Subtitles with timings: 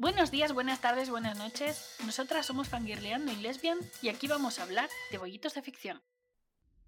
[0.00, 1.94] Buenos días, buenas tardes, buenas noches.
[2.06, 6.00] Nosotras somos Fangirleando y Lesbian y aquí vamos a hablar de bollitos de ficción.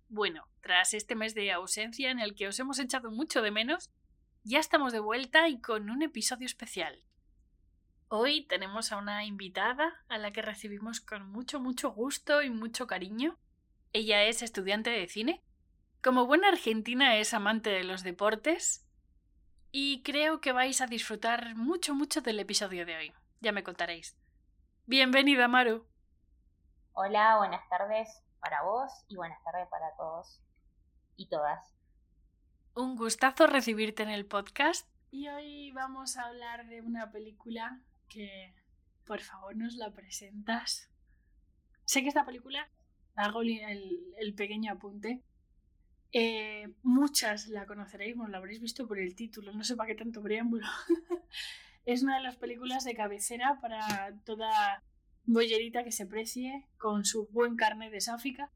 [0.09, 3.91] Bueno, tras este mes de ausencia en el que os hemos echado mucho de menos,
[4.45, 7.05] ya estamos de vuelta y con un episodio especial.
[8.09, 12.87] Hoy tenemos a una invitada a la que recibimos con mucho, mucho gusto y mucho
[12.87, 13.39] cariño.
[13.93, 15.43] Ella es estudiante de cine.
[16.01, 18.82] Como buena argentina es amante de los deportes
[19.73, 23.13] y creo que vais a disfrutar mucho, mucho del episodio de hoy.
[23.41, 24.15] Ya me contaréis.
[24.85, 25.87] Bienvenida, Maru.
[26.93, 30.43] Hola, buenas tardes para vos y buenas tardes para todos
[31.17, 31.75] y todas.
[32.75, 37.81] Un gustazo recibirte en el podcast y hoy vamos a hablar de una película
[38.11, 38.55] que,
[39.07, 40.91] por favor, nos la presentas.
[41.87, 42.69] Sé que esta película,
[43.17, 45.23] hago el, el pequeño apunte,
[46.13, 49.95] eh, muchas la conoceréis, bueno, la habréis visto por el título, no sé para qué
[49.95, 50.67] tanto preámbulo.
[51.87, 54.83] es una de las películas de cabecera para toda
[55.25, 58.53] bollerita que se precie con su buen carne de sáfica.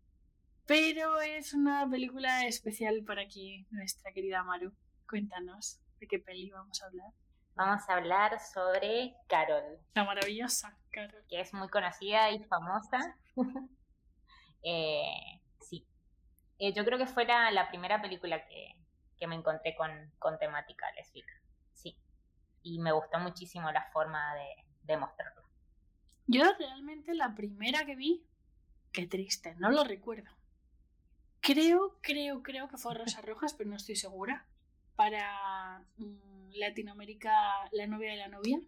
[0.66, 4.72] Pero es una película especial para aquí, nuestra querida Maru.
[5.08, 7.12] Cuéntanos de qué peli vamos a hablar.
[7.54, 9.78] Vamos a hablar sobre Carol.
[9.94, 11.24] La maravillosa Carol.
[11.28, 13.16] Que es muy conocida y famosa.
[14.62, 15.40] eh,
[16.58, 18.74] eh, yo creo que fue la, primera película que,
[19.26, 21.32] me encontré con, con, temática lésbica.
[21.72, 21.96] Sí.
[22.62, 25.42] Y me gustó muchísimo la forma de, de mostrarlo.
[26.26, 28.24] Yo realmente la primera que vi,
[28.92, 30.30] qué triste, no lo recuerdo.
[31.40, 34.46] Creo, creo, creo que fue Rosa Rojas, pero no estoy segura.
[34.96, 37.32] Para mm, Latinoamérica,
[37.72, 38.58] La novia de la novia.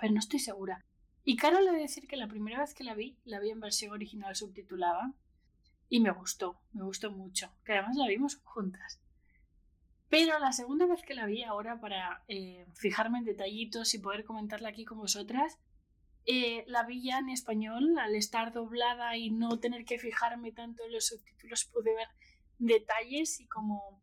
[0.00, 0.80] Pero no estoy segura.
[1.22, 3.50] Y claro, le voy a decir que la primera vez que la vi, la vi
[3.50, 5.12] en versión original subtitulada
[5.90, 9.00] y me gustó, me gustó mucho, que además la vimos juntas.
[10.08, 14.24] Pero la segunda vez que la vi ahora para eh, fijarme en detallitos y poder
[14.24, 15.58] comentarla aquí con vosotras,
[16.26, 20.84] eh, la vi ya en español, al estar doblada y no tener que fijarme tanto
[20.84, 22.08] en los subtítulos, pude ver
[22.58, 24.00] detalles y como,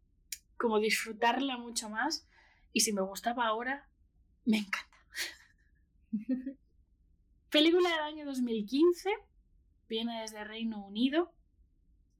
[0.57, 2.27] como disfrutarla mucho más.
[2.73, 3.87] Y si me gustaba ahora,
[4.43, 4.97] me encanta.
[7.49, 9.09] Película del año 2015,
[9.87, 11.36] viene desde Reino Unido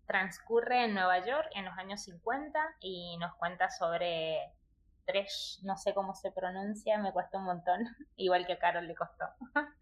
[0.07, 4.53] transcurre en Nueva York en los años 50 y nos cuenta sobre
[5.05, 7.85] tres, no sé cómo se pronuncia, me cuesta un montón,
[8.15, 9.25] igual que a Carol le costó.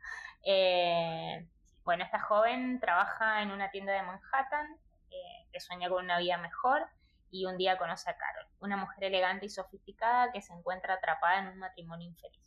[0.48, 1.50] Eh,
[1.84, 4.78] bueno, esta joven trabaja en una tienda de Manhattan,
[5.10, 6.88] eh, que sueña con una vida mejor
[7.32, 11.40] y un día conoce a Carol, una mujer elegante y sofisticada que se encuentra atrapada
[11.40, 12.46] en un matrimonio infeliz.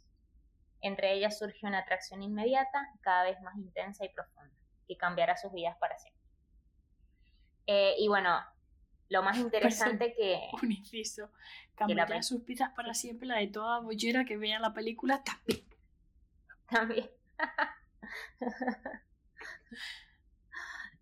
[0.80, 4.54] Entre ellas surge una atracción inmediata, cada vez más intensa y profunda,
[4.86, 6.17] que cambiará sus vidas para siempre.
[7.68, 8.40] Eh, y bueno,
[9.10, 10.48] lo más interesante que...
[10.60, 11.30] Un inciso.
[11.76, 15.64] Cambiará sus pizzas para siempre, la de toda bollera que vea la película también.
[16.66, 17.08] También.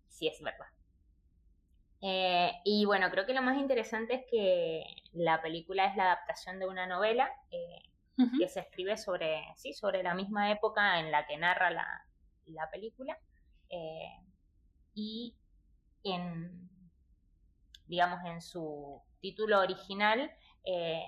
[0.09, 0.67] sí, es verdad.
[2.01, 4.83] Eh, y bueno, creo que lo más interesante es que
[5.13, 7.81] la película es la adaptación de una novela eh,
[8.37, 12.05] que se escribe sobre, sí, sobre la misma época en la que narra la,
[12.45, 13.17] la película.
[14.93, 15.35] y
[16.03, 16.69] en,
[17.87, 20.31] digamos, en su título original,
[20.65, 21.05] eh,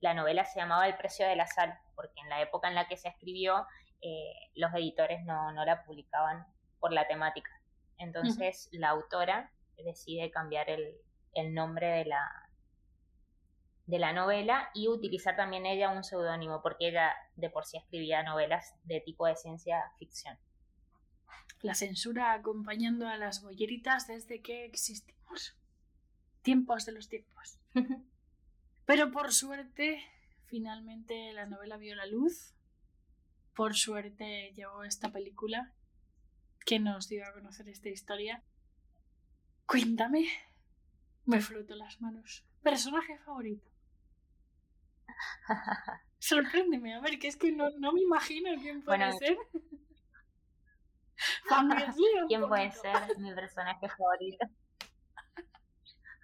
[0.00, 2.88] la novela se llamaba El precio de la sal, porque en la época en la
[2.88, 3.66] que se escribió,
[4.02, 6.46] eh, los editores no, la publicaban
[6.78, 7.50] por la temática.
[7.98, 10.94] Entonces, la autora decide cambiar el,
[11.54, 12.30] nombre de la,
[13.86, 18.22] de la novela y utilizar también ella un seudónimo, porque ella de por sí escribía
[18.22, 20.38] novelas de tipo de ciencia ficción
[21.62, 25.56] la censura acompañando a las bolleritas desde que existimos.
[26.42, 27.58] Tiempos de los tiempos.
[28.86, 30.02] Pero por suerte,
[30.46, 32.54] finalmente la novela vio la luz.
[33.54, 35.72] Por suerte llegó esta película
[36.66, 38.42] que nos dio a conocer esta historia.
[39.66, 40.26] Cuéntame.
[41.24, 42.44] Me froto las manos.
[42.62, 43.68] Personaje favorito.
[46.18, 49.36] Sorpréndeme, a ver, que es que no, me imagino quién puede ser.
[52.28, 54.46] ¿Quién puede ser mi personaje favorito?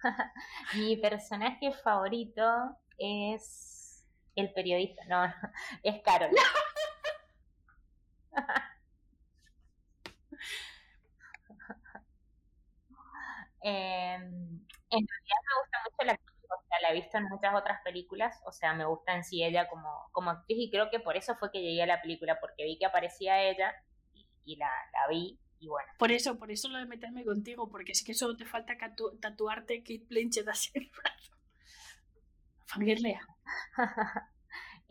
[0.75, 5.25] mi personaje favorito es el periodista, no,
[5.83, 6.31] es Carol.
[13.63, 17.53] Em, en realidad me gusta mucho la actriz, o sea, la he visto en muchas
[17.53, 20.99] otras películas, o sea, me gusta en sí ella como, como actriz y creo que
[20.99, 23.75] por eso fue que llegué a la película, porque vi que aparecía ella
[24.45, 25.87] y la, la vi y bueno.
[25.99, 28.73] Por eso, por eso lo de meterme contigo, porque es que solo te falta
[29.21, 31.33] tatuarte Kate Blanchett así en el brazo.
[32.65, 33.21] Fangirlea.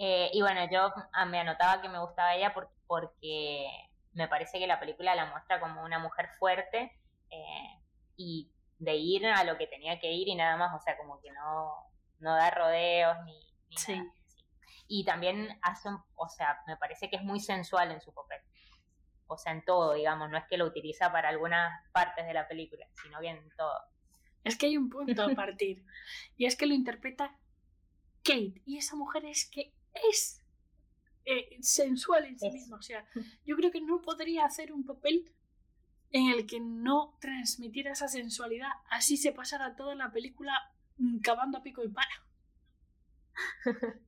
[0.03, 2.55] Eh, y bueno, yo ah, me anotaba que me gustaba ella
[2.87, 3.69] porque,
[4.15, 6.99] me parece que la película la muestra como una mujer fuerte
[7.29, 7.83] eh,
[8.17, 11.21] y de ir a lo que tenía que ir y nada más, o sea, como
[11.21, 11.75] que no,
[12.19, 14.03] no da rodeos ni, sí.
[14.89, 18.41] Y también hace, o sea, me parece que es muy sensual en su papel.
[19.35, 22.49] O sea, en todo, digamos, no es que lo utiliza para algunas partes de la
[22.49, 23.81] película, sino bien en todo.
[24.45, 25.85] Es que hay un punto a partir.
[26.37, 27.37] y es que lo interpreta
[28.25, 28.63] Kate.
[28.67, 29.73] Y esa mujer es que
[30.11, 30.43] es
[31.25, 32.77] eh, sensual en sí misma.
[32.77, 33.07] O sea,
[33.45, 35.33] yo creo que no podría hacer un papel
[36.11, 38.71] en el que no transmitiera esa sensualidad.
[38.91, 40.53] Así se pasara toda la película
[41.23, 42.27] cavando a pico y para.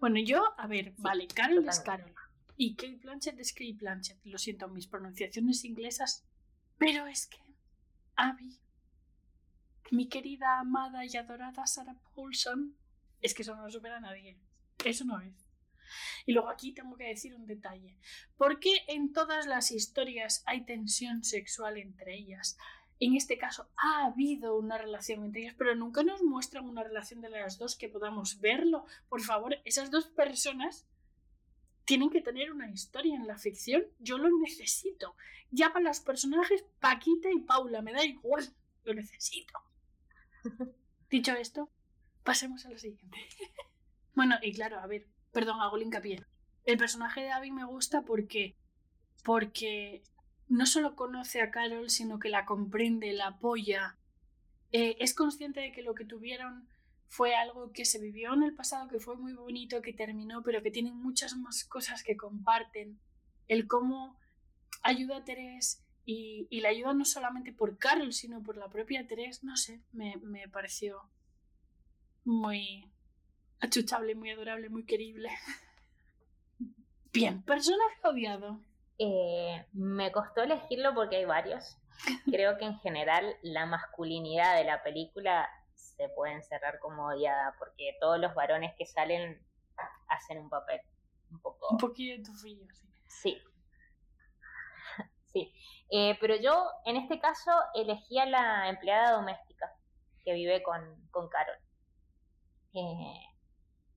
[0.00, 2.14] bueno, yo, a ver, vale, Carol es Carol.
[2.56, 4.24] Y Kate Blanchett es Kate Blanchett.
[4.24, 6.24] Lo siento, mis pronunciaciones inglesas.
[6.78, 7.38] Pero es que
[8.16, 8.60] Abby,
[9.90, 12.76] mi querida, amada y adorada Sarah Paulson,
[13.20, 14.38] es que eso no lo supera a nadie.
[14.84, 15.34] Eso no es.
[16.26, 17.98] Y luego aquí tengo que decir un detalle.
[18.36, 22.56] ¿Por qué en todas las historias hay tensión sexual entre ellas?
[23.00, 27.20] En este caso ha habido una relación entre ellas, pero nunca nos muestran una relación
[27.20, 28.86] de las dos que podamos verlo.
[29.08, 30.86] Por favor, esas dos personas
[31.84, 33.84] tienen que tener una historia en la ficción.
[33.98, 35.16] Yo lo necesito.
[35.50, 38.44] Ya para los personajes Paquita y Paula, me da igual.
[38.84, 39.54] Lo necesito.
[41.10, 41.70] Dicho esto,
[42.24, 43.18] Pasemos a lo siguiente.
[44.14, 46.24] bueno, y claro, a ver, perdón, hago el hincapié.
[46.64, 48.56] El personaje de Abby me gusta porque.
[49.22, 50.02] porque
[50.48, 53.98] no solo conoce a Carol, sino que la comprende, la apoya.
[54.72, 56.66] Eh, es consciente de que lo que tuvieron
[57.08, 60.62] fue algo que se vivió en el pasado, que fue muy bonito, que terminó, pero
[60.62, 62.98] que tienen muchas más cosas que comparten.
[63.46, 64.16] El cómo
[64.82, 69.06] ayuda a Teresa y, y la ayuda no solamente por Carol, sino por la propia
[69.06, 71.02] Teresa, no sé, me, me pareció
[72.24, 72.90] muy
[73.60, 75.30] achuchable, muy adorable, muy querible.
[77.12, 78.60] Bien, personaje odiado.
[78.98, 81.76] Eh, me costó elegirlo porque hay varios.
[82.24, 85.48] Creo que en general la masculinidad de la película
[85.96, 89.40] se puede encerrar como odiada porque todos los varones que salen
[90.08, 90.80] hacen un papel
[91.30, 91.68] un poco...
[91.70, 92.88] Un poquito tufillo, sí.
[93.08, 93.42] Sí.
[95.32, 95.54] sí.
[95.90, 99.72] Eh, pero yo en este caso elegí a la empleada doméstica
[100.24, 101.58] que vive con, con Carol.
[102.74, 103.34] Eh,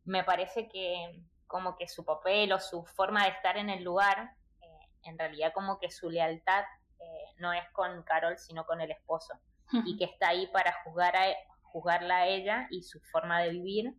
[0.06, 4.32] me parece que como que su papel o su forma de estar en el lugar,
[4.62, 6.64] eh, en realidad como que su lealtad
[7.00, 9.34] eh, no es con Carol, sino con el esposo,
[9.72, 11.26] y que está ahí para juzgar a,
[11.78, 13.94] juzgarla a ella y su forma de vivir,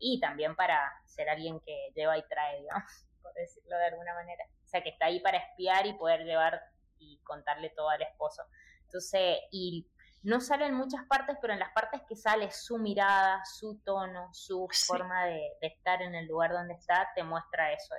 [0.00, 4.44] y también para ser alguien que lleva y trae, digamos, por decirlo de alguna manera.
[4.64, 6.60] O sea, que está ahí para espiar y poder llevar
[6.98, 8.42] y contarle todo al esposo.
[8.84, 9.86] Entonces, y
[10.22, 14.28] no sale en muchas partes, pero en las partes que sale su mirada, su tono,
[14.32, 17.94] su forma de, estar en el lugar donde está, te muestra eso.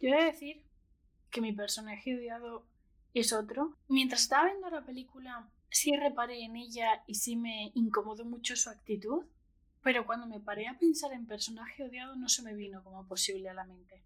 [0.00, 0.66] Yo voy a decir
[1.30, 2.66] que mi personaje odiado
[3.14, 3.76] es otro.
[3.88, 8.70] Mientras estaba viendo la película, sí reparé en ella y sí me incomodó mucho su
[8.70, 9.24] actitud,
[9.82, 13.48] pero cuando me paré a pensar en personaje odiado no se me vino como posible
[13.48, 14.00] a la mente.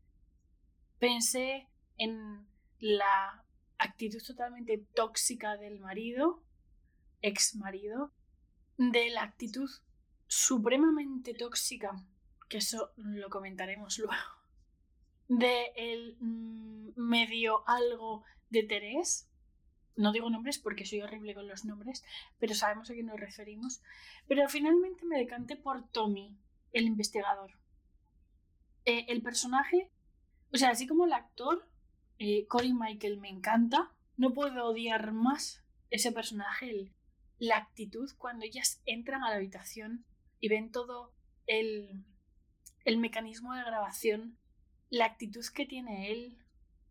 [0.99, 1.69] Pensé
[1.99, 2.49] en
[2.79, 3.45] la
[3.77, 6.43] actitud totalmente tóxica del marido,
[7.21, 8.13] ex marido,
[8.79, 9.69] de la actitud
[10.27, 12.03] supremamente tóxica,
[12.49, 14.15] que eso lo comentaremos luego,
[15.29, 19.29] de el mm, medio algo de Terés.
[19.99, 22.05] No digo nombres porque soy horrible con los nombres,
[22.39, 23.83] pero sabemos a quién nos referimos.
[24.29, 26.39] Pero finalmente me decanté por Tommy,
[26.73, 27.59] el investigador.
[28.85, 29.91] Eh, el personaje,
[30.53, 31.69] o sea, así como el actor,
[32.21, 36.93] eh, Cory Michael me encanta, no puedo odiar más ese personaje,
[37.39, 40.05] la actitud cuando ellas entran a la habitación
[40.39, 41.13] y ven todo
[41.49, 42.05] el,
[42.85, 44.39] el mecanismo de grabación,
[44.91, 46.39] la actitud que tiene él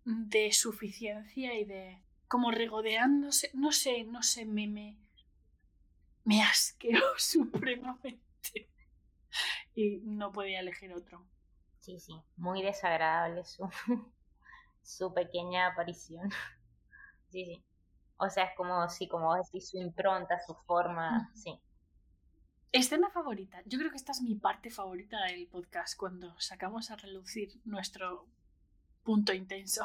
[0.03, 4.98] de suficiencia y de como regodeándose, no sé, no sé, me, me,
[6.24, 8.69] me asqueó supremamente
[9.75, 11.25] y no podía elegir otro.
[11.79, 13.69] Sí, sí, muy desagradable su,
[14.84, 16.29] su pequeña aparición.
[17.29, 17.62] Sí, sí.
[18.15, 21.60] O sea, es como, sí, como decís, su impronta, su forma, sí.
[22.72, 23.62] Escena favorita.
[23.65, 28.25] Yo creo que esta es mi parte favorita del podcast, cuando sacamos a relucir nuestro
[29.03, 29.84] punto intenso.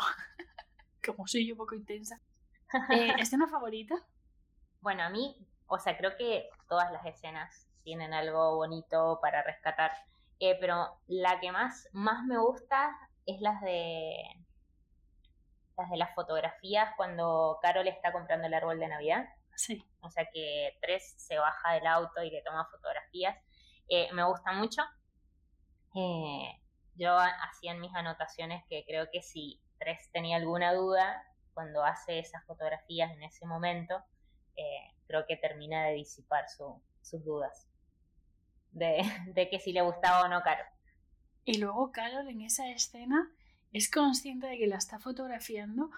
[1.04, 2.20] como soy yo poco intensa.
[2.90, 3.94] Eh, ¿Escena favorita?
[4.80, 5.36] Bueno, a mí,
[5.66, 9.92] o sea, creo que todas las escenas tienen algo bonito para rescatar.
[10.40, 14.16] Eh, pero la que más, más me gusta es las de
[15.76, 19.28] las de las fotografías cuando Carol está comprando el árbol de Navidad.
[19.54, 19.84] Sí.
[20.00, 23.36] O sea que Tres se baja del auto y le toma fotografías.
[23.88, 24.82] Eh, me gusta mucho.
[25.94, 26.60] Eh,
[26.94, 31.24] yo hacía en mis anotaciones que creo que si Tres tenía alguna duda,
[31.54, 34.02] cuando hace esas fotografías en ese momento,
[34.56, 37.66] eh, creo que termina de disipar sus dudas
[38.72, 39.02] de,
[39.34, 40.66] de, que si le gustaba o no Carol.
[41.44, 43.30] Y luego Carol en esa escena
[43.72, 45.90] es consciente de que la está fotografiando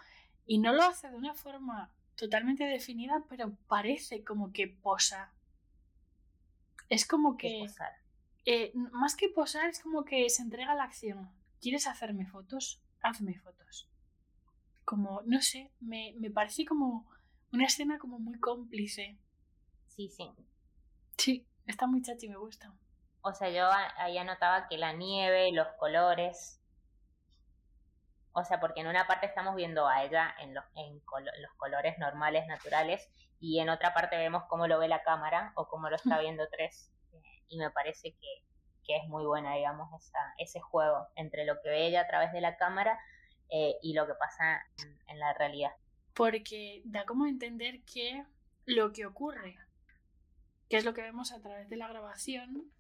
[0.46, 5.32] y no lo hace de una forma totalmente definida, pero parece como que posa.
[6.88, 7.66] Es como que...
[8.46, 11.30] Eh, más que posar, es como que se entrega a la acción.
[11.62, 12.82] ¿Quieres hacerme fotos?
[13.00, 13.88] Hazme fotos.
[14.84, 17.08] Como, no sé, me, me parece como
[17.52, 19.18] una escena como muy cómplice.
[19.88, 20.30] Sí, sí.
[21.16, 22.72] Sí, está muy chachi, me gusta.
[23.22, 26.60] O sea, yo ahí anotaba que la nieve, los colores.
[28.32, 31.00] O sea, porque en una parte estamos viendo a ella en los, en
[31.40, 33.08] los colores normales, naturales,
[33.40, 36.48] y en otra parte vemos cómo lo ve la cámara o cómo lo está viendo
[36.50, 36.90] tres
[37.48, 38.42] y me parece que,
[38.86, 42.42] es muy buena, digamos, esa, ese juego entre lo que ve ella a través de
[42.42, 42.98] la cámara
[43.50, 44.66] eh, y lo que pasa
[45.08, 45.72] en, la realidad.
[46.14, 48.24] Porque da como entender que
[48.66, 49.58] lo que ocurre,
[50.68, 52.70] que es lo que vemos a través de la grabación,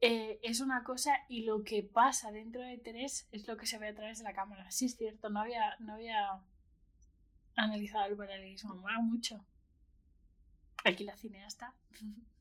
[0.00, 3.78] eh, es una cosa y lo que pasa dentro de Terés es lo que se
[3.78, 4.70] ve a través de la cámara.
[4.70, 6.40] Sí, es cierto, no había, no había
[7.56, 9.44] analizado el paralelismo, mola mucho.
[10.84, 11.74] Aquí la cineasta.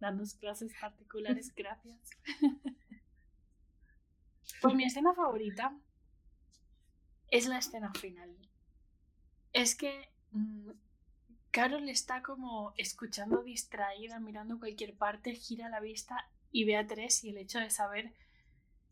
[0.00, 2.10] dando clases particulares, gracias.
[4.60, 5.76] pues mi escena favorita
[7.30, 8.36] es la escena final.
[9.52, 10.70] Es que mm,
[11.50, 17.24] Carol está como escuchando distraída, mirando cualquier parte, gira la vista y ve a Tres
[17.24, 18.14] y el hecho de saber...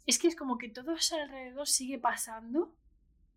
[0.06, 2.76] Es que es como que todo a su alrededor sigue pasando,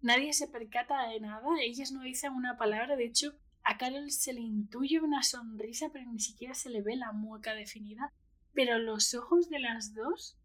[0.01, 3.33] nadie se percata de nada, ellas no dicen una palabra, de hecho
[3.69, 7.53] a Carol se le intuye una sonrisa, pero ni siquiera se le ve la mueca
[7.53, 8.13] definida.
[8.53, 10.37] Pero los ojos de las dos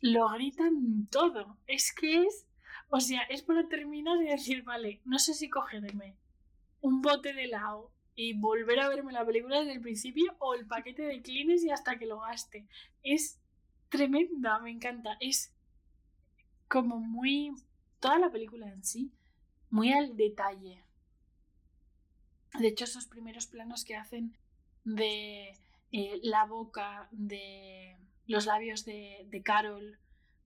[0.00, 1.58] lo gritan todo.
[1.66, 2.46] Es que es.
[2.88, 6.16] O sea, es para terminar y decir, vale, no sé si cogerme
[6.80, 10.66] un bote de helado y volver a verme la película desde el principio o el
[10.66, 12.66] paquete de clines y hasta que lo gaste.
[13.02, 13.40] Es
[13.88, 15.16] tremenda, me encanta.
[15.20, 15.52] Es
[16.68, 17.54] como muy.
[18.00, 19.12] toda la película en sí,
[19.70, 20.84] muy al detalle.
[22.58, 24.36] De hecho, esos primeros planos que hacen
[24.84, 25.58] de
[25.90, 29.98] eh, la boca, de los labios de, de, Carol,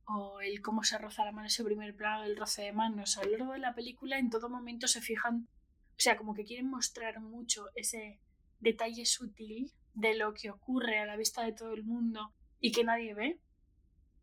[0.08, 3.24] o el cómo se roza la mano, ese primer plano del roce de manos, a
[3.24, 5.48] lo largo de la película en todo momento se fijan,
[5.90, 8.18] o sea, como que quieren mostrar mucho ese
[8.58, 12.84] detalle sutil de lo que ocurre a la vista de todo el mundo y que
[12.84, 13.38] nadie ve.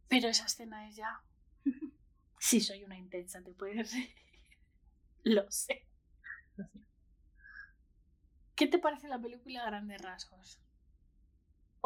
[0.08, 1.22] Pero esa escena es ya.
[2.40, 3.94] sí, soy una intensa, te puedes.
[5.24, 5.86] lo sé.
[6.56, 6.80] Lo sé.
[8.56, 10.65] ¿Qué te parece la película a grandes rasgos?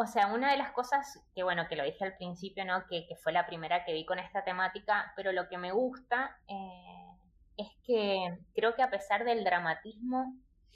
[0.02, 2.86] O sea, una de las cosas que, bueno, que lo dije al principio, ¿no?
[2.88, 7.18] Que, fue la primera que vi con esta temática, pero lo que me gusta eh,
[7.58, 10.34] es que creo que a pesar del dramatismo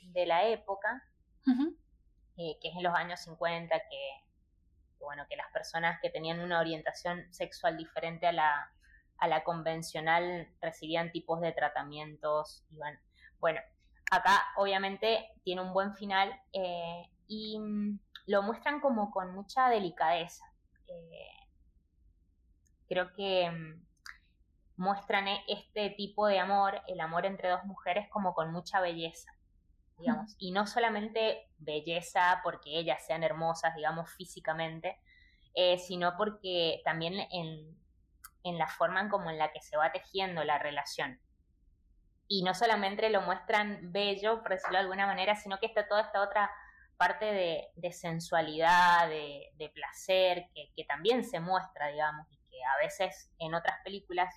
[0.08, 1.02] de la época,
[2.36, 4.10] eh, que es en los años 50, que,
[5.00, 8.74] bueno, que las personas que tenían una orientación sexual diferente a la,
[9.20, 13.00] a la convencional recibían tipos de tratamientos, iban,
[13.40, 13.62] bueno,
[14.14, 20.46] Acá obviamente tiene un buen final eh, y mm, lo muestran como con mucha delicadeza.
[20.88, 21.48] Eh,
[22.88, 23.86] creo que mm,
[24.78, 29.32] muestran e, este tipo de amor, el amor entre dos mujeres, como con mucha belleza,
[29.98, 30.36] digamos.
[30.38, 35.00] Y no solamente belleza porque ellas sean hermosas, digamos, físicamente,
[35.56, 37.78] eh, sino porque también en,
[38.44, 41.20] en la forma como en la que se va tejiendo la relación
[42.28, 46.02] y no solamente lo muestran bello, por decirlo de alguna manera, sino que está toda
[46.02, 46.50] esta otra
[46.98, 47.26] parte
[47.76, 53.78] de, sensualidad, de, placer, que, también se muestra, digamos, y que a veces en otras
[53.84, 54.34] películas,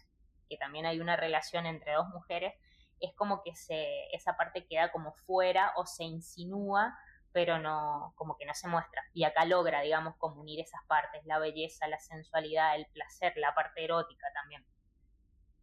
[0.49, 2.55] que también hay una relación entre dos mujeres,
[3.01, 6.97] es como que se, esa parte queda como fuera o se insinúa,
[7.33, 9.03] pero no, como que no se muestra.
[9.13, 13.55] Y acá logra, digamos, como unir esas partes, la belleza, la sensualidad, el placer, la
[13.55, 14.65] parte erótica también.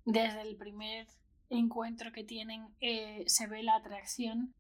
[0.06, 1.08] Desde el primer
[1.50, 4.54] encuentro que tienen eh, se ve la atracción,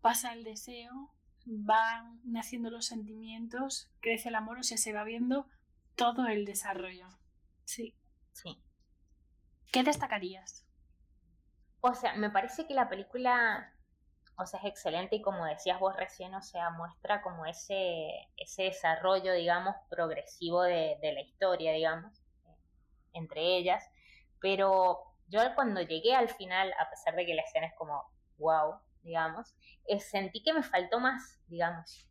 [0.00, 1.12] pasa el deseo,
[1.46, 5.48] van naciendo los sentimientos, crece el amor, o sea, se va viendo
[5.94, 7.06] todo el desarrollo.
[7.64, 7.94] Sí.
[8.32, 8.60] Sí.
[9.72, 10.66] ¿Qué destacarías?
[11.80, 13.72] O sea, me parece que la película,
[14.36, 18.64] o sea, es excelente y como decías vos recién, o sea, muestra como ese, ese
[18.64, 22.20] desarrollo, digamos, progresivo de, de la historia, digamos,
[23.12, 23.84] entre ellas,
[24.40, 28.04] pero yo cuando llegué al final, a pesar de que la escena es como
[28.38, 29.54] wow, digamos,
[29.86, 32.06] eh, sentí que me faltó más, digamos.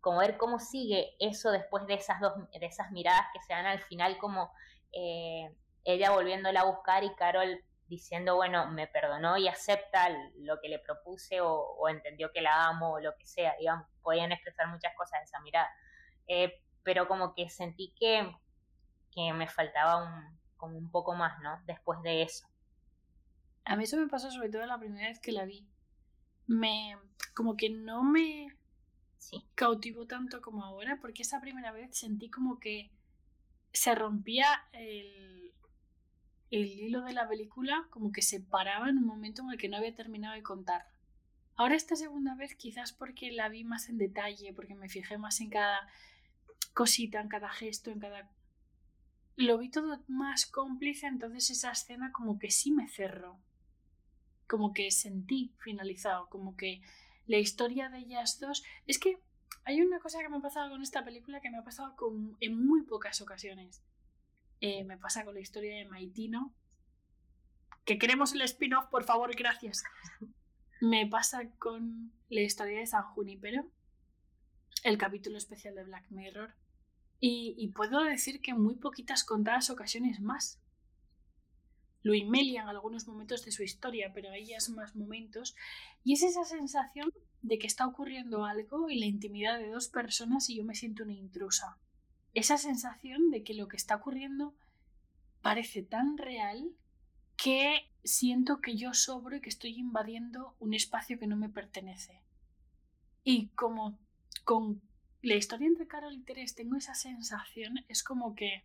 [0.00, 3.66] como ver cómo sigue eso después de esas dos, de esas miradas que se dan
[3.66, 4.52] al final, como
[4.92, 10.68] eh, ella volviéndola a buscar y Carol diciendo, bueno, me perdonó y acepta lo que
[10.68, 14.94] le propuse o, entendió que la amo o lo que sea, digamos, podían expresar muchas
[14.94, 15.70] cosas en esa mirada.
[16.26, 18.30] Eh, pero como que sentí que,
[19.10, 21.60] que me faltaba un, como un poco más, ¿no?
[21.64, 22.46] Después de eso.
[23.64, 25.66] A mí eso me pasó sobre todo la primera vez que la vi.
[26.46, 26.96] Me,
[27.34, 28.48] como que no me
[29.18, 29.44] sí.
[29.54, 32.90] cautivó tanto como ahora, porque esa primera vez sentí como que
[33.72, 35.52] se rompía el,
[36.50, 39.68] el hilo de la película, como que se paraba en un momento en el que
[39.68, 40.86] no había terminado de contar.
[41.56, 45.40] Ahora esta segunda vez quizás porque la vi más en detalle, porque me fijé más
[45.40, 45.88] en cada
[46.72, 48.30] cosita, en cada gesto, en cada...
[49.36, 53.38] Lo vi todo más cómplice, entonces esa escena como que sí me cerró.
[54.46, 56.82] Como que sentí finalizado, como que
[57.26, 58.62] la historia de ellas dos...
[58.86, 59.18] Es que
[59.64, 62.36] hay una cosa que me ha pasado con esta película que me ha pasado con...
[62.40, 63.82] en muy pocas ocasiones.
[64.60, 66.54] Eh, me pasa con la historia de Maitino.
[67.84, 69.82] Que queremos el spin-off, por favor, gracias.
[70.80, 73.70] Me pasa con la historia de San Junipero,
[74.82, 76.54] el capítulo especial de Black Mirror.
[77.20, 80.60] Y, puedo decir que en muy poquitas contadas ocasiones más.
[82.04, 85.56] Lo Melia en algunos momentos de su historia, pero hay ellas más momentos.
[86.04, 90.48] Y es esa sensación de que está ocurriendo algo en la intimidad de dos personas
[90.48, 91.76] y yo me siento una intrusa
[92.34, 94.54] esa sensación de que lo que está ocurriendo
[95.40, 96.72] parece tan real
[97.36, 102.20] que siento que yo sobro y que estoy invadiendo un espacio que no me pertenece.
[103.22, 103.98] Y como
[104.44, 104.82] con
[105.22, 108.64] la historia entre Carol y Teres tengo esa sensación, es como que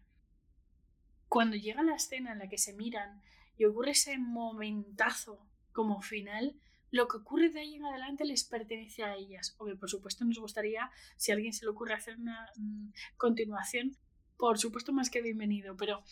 [1.30, 3.22] cuando llega la escena en la que se miran
[3.58, 6.60] y ocurre ese momentazo como final,
[6.92, 9.56] lo que ocurre de ahí en adelante les pertenece a ellas.
[9.60, 13.96] O por supuesto nos gustaría, si a alguien se le ocurre hacer una mm, continuación,
[14.38, 16.04] por supuesto más que bienvenido, pero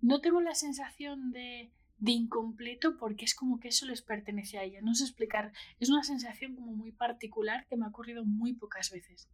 [0.00, 4.64] no tengo la sensación de, de incompleto porque es como que eso les pertenece a
[4.64, 4.82] ellas.
[4.82, 8.90] No sé explicar, es una sensación como muy particular que me ha ocurrido muy pocas
[8.90, 9.28] veces.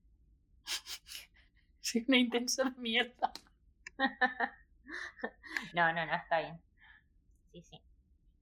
[1.80, 3.32] Soy una intensa mierda.
[5.74, 6.62] no, no, no, está bien.
[7.52, 7.82] Sí, sí.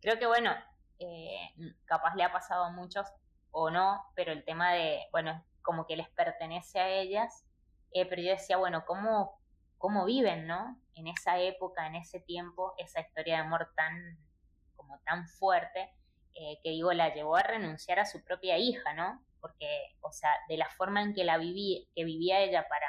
[0.00, 0.52] Creo que bueno,
[0.98, 1.54] eh,
[1.85, 3.07] capaz le ha pasado a muchos
[3.50, 7.44] o no, pero el tema de, bueno, como que les pertenece a ellas,
[7.92, 9.40] eh, pero yo decía, bueno, ¿cómo,
[9.78, 10.80] ¿cómo viven, no?
[10.94, 14.18] En esa época, en ese tiempo, esa historia de amor tan,
[14.76, 15.92] como tan fuerte,
[16.35, 19.24] eh, que digo, la llevó a renunciar a su propia hija, ¿no?
[19.40, 22.88] Porque, o sea, de la forma en que la vivía ella para,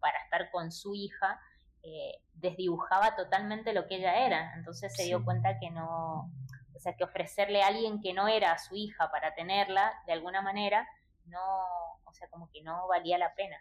[0.00, 1.40] para estar con su hija,
[2.34, 4.54] desdibujaba totalmente lo que ella era.
[4.54, 6.30] Entonces se dio cuenta que no,
[6.74, 10.42] o sea, que ofrecerle a alguien que no era su hija para tenerla, de alguna
[10.42, 10.88] manera,
[11.26, 11.40] no,
[12.04, 13.56] o sea, como que no valía la pena.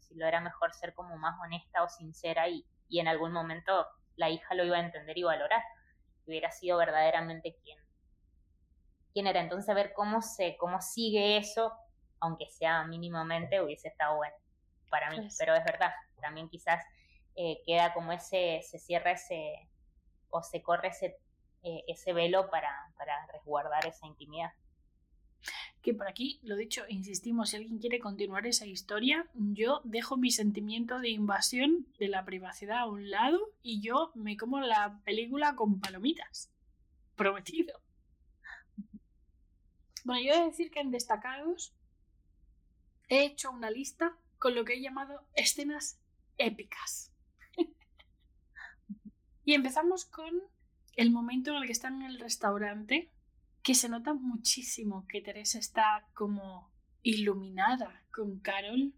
[0.00, 3.86] Si lo era mejor ser como más honesta o sincera y, y en algún momento
[4.16, 5.62] la hija lo iba a entender y valorar.
[6.24, 7.78] Que hubiera sido verdaderamente quien,
[9.12, 9.40] quién era.
[9.40, 11.72] Entonces, ver cómo se, cómo sigue eso,
[12.18, 14.34] aunque sea mínimamente, hubiese estado bueno
[14.90, 15.28] para mí.
[15.38, 16.84] Pero es verdad, también quizás
[17.42, 19.68] eh, queda como ese, se cierra ese,
[20.28, 21.16] o se corre ese
[21.62, 24.50] eh, ese velo para, para resguardar esa intimidad.
[25.82, 30.30] Que por aquí, lo dicho, insistimos, si alguien quiere continuar esa historia, yo dejo mi
[30.30, 35.54] sentimiento de invasión de la privacidad a un lado y yo me como la película
[35.54, 36.50] con palomitas.
[37.14, 37.80] Prometido.
[40.04, 41.74] Bueno, yo he de decir que en destacados
[43.08, 46.00] he hecho una lista con lo que he llamado escenas
[46.38, 47.09] épicas.
[49.50, 50.30] Y empezamos con
[50.94, 53.10] el momento en el que están en el restaurante,
[53.64, 56.70] que se nota muchísimo que Teresa está como
[57.02, 58.94] iluminada con Carol.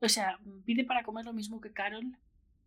[0.00, 2.16] O sea, pide para comer lo mismo que Carol,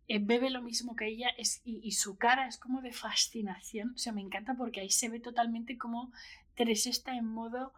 [0.06, 3.94] eh, bebe lo mismo que ella es, y, y, su cara es como de fascinación.
[3.96, 6.12] O sea, me encanta porque ahí se ve totalmente como
[6.54, 7.72] Teresa está en modo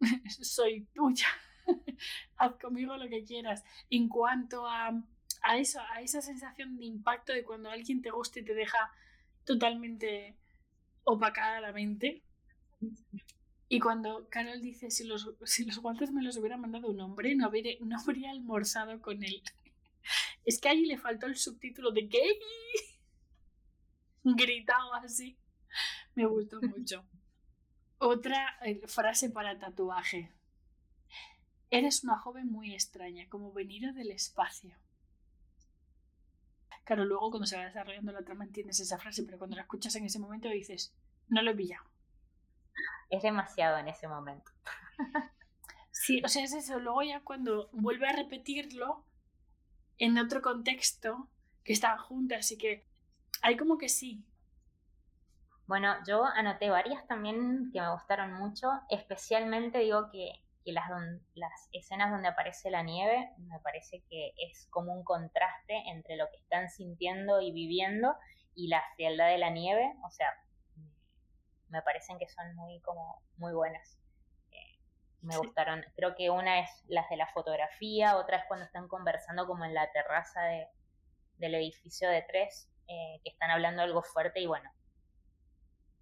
[0.40, 1.28] soy tuya,
[2.36, 3.62] haz conmigo lo que quieras.
[3.90, 4.90] En cuanto a,
[5.42, 8.92] a eso, a esa sensación de impacto de cuando alguien te gusta y te deja
[9.44, 10.36] totalmente
[11.04, 12.22] opacada la mente.
[13.68, 17.34] Y cuando Carol dice, si los, si los guantes me los hubiera mandado un hombre,
[17.34, 19.42] no, habría, no habría almorzado con él.
[20.44, 22.38] Es que allí le faltó el subtítulo de gay.
[24.24, 25.38] Gritado así.
[26.16, 27.04] Me gustó mucho.
[27.98, 30.32] Otra eh, frase para tatuaje.
[31.70, 34.76] Eres una joven muy extraña, como venida del espacio.
[36.84, 39.94] Claro, luego cuando se va desarrollando la trama entiendes esa frase, pero cuando la escuchas
[39.96, 40.94] en ese momento dices,
[41.28, 41.84] no lo he pillado.
[43.10, 44.50] Es demasiado en ese momento.
[45.90, 46.80] Sí, o sea, es eso.
[46.80, 49.04] Luego ya cuando vuelve a repetirlo
[49.98, 51.28] en otro contexto,
[51.62, 52.84] que están juntas y que
[53.42, 54.24] hay como que sí.
[55.66, 60.88] Bueno, yo anoté varias también que me gustaron mucho, especialmente digo que, que las,
[61.34, 66.28] las escenas donde aparece la nieve, me parece que es como un contraste entre lo
[66.30, 68.14] que están sintiendo y viviendo
[68.54, 70.28] y la frialdad de la nieve, o sea,
[71.68, 73.98] me parecen que son muy como muy buenas.
[74.50, 74.78] Eh,
[75.22, 75.82] me gustaron.
[75.96, 79.74] Creo que una es las de la fotografía, otra es cuando están conversando como en
[79.74, 80.68] la terraza de,
[81.38, 84.70] del edificio de tres, eh, que están hablando algo fuerte y bueno,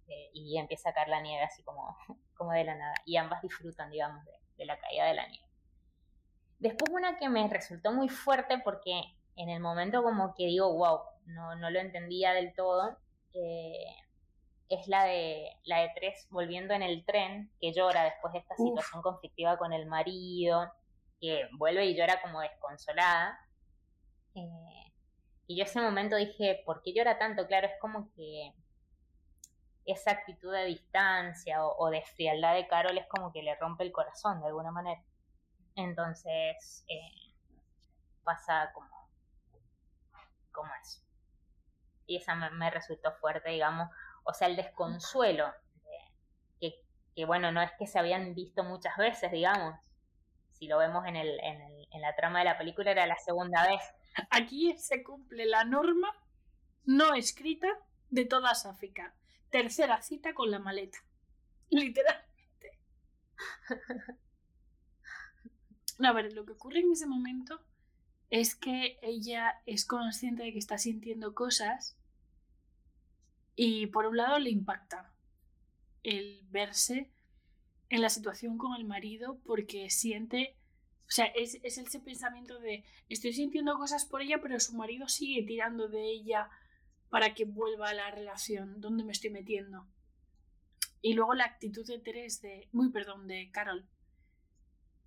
[0.07, 1.95] eh, y empieza a caer la nieve así como,
[2.35, 2.95] como de la nada.
[3.05, 5.47] Y ambas disfrutan, digamos, de, de la caída de la nieve.
[6.59, 9.01] Después una que me resultó muy fuerte porque
[9.35, 12.97] en el momento como que digo, wow, no, no lo entendía del todo,
[13.33, 13.85] eh,
[14.69, 18.55] es la de, la de Tres volviendo en el tren, que llora después de esta
[18.55, 20.71] situación conflictiva con el marido,
[21.19, 23.39] que vuelve y llora como desconsolada.
[24.35, 24.93] Eh,
[25.47, 27.47] y yo ese momento dije, ¿por qué llora tanto?
[27.47, 28.53] Claro, es como que
[29.85, 33.91] esa actitud de distancia o, de frialdad de Carol es como que le rompe el
[33.91, 35.01] corazón de alguna manera.
[35.75, 37.33] Entonces eh,
[38.23, 38.89] pasa como,
[40.51, 41.01] como eso.
[42.05, 43.89] Y esa me, resultó fuerte, digamos.
[44.23, 45.51] O sea, el desconsuelo,
[46.59, 46.75] que,
[47.15, 49.79] que, bueno, no es que se habían visto muchas veces, digamos.
[50.51, 53.17] Si lo vemos en, el, en, el, en la trama de la película, era la
[53.17, 53.81] segunda vez.
[54.29, 56.13] Aquí se cumple la norma
[56.85, 57.67] no escrita
[58.09, 59.13] de toda África
[59.51, 60.97] tercera cita con la maleta.
[61.69, 62.79] Literalmente.
[66.03, 67.61] a ver, lo que ocurre en ese momento
[68.29, 71.97] es que ella es consciente de que está sintiendo cosas
[73.55, 75.11] y por un lado le impacta
[76.03, 77.11] el verse
[77.89, 80.55] en la situación con el marido porque siente,
[81.07, 85.09] o sea, es, es ese pensamiento de estoy sintiendo cosas por ella pero su marido
[85.09, 86.49] sigue tirando de ella
[87.11, 89.85] para que vuelva a la relación, donde me estoy metiendo.
[91.01, 93.85] Y luego la actitud de Teres, de, muy perdón, de Carol,